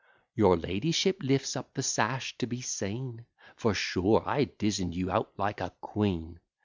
Your 0.33 0.57
ladyship 0.57 1.17
lifts 1.21 1.55
up 1.55 1.75
the 1.75 1.83
sash 1.83 2.35
to 2.39 2.47
be 2.47 2.59
seen, 2.59 3.27
For 3.55 3.75
sure 3.75 4.23
I 4.25 4.39
had 4.39 4.57
dizen'd 4.57 4.95
you 4.95 5.11
out 5.11 5.31
like 5.37 5.61
a 5.61 5.73
queen. 5.79 6.39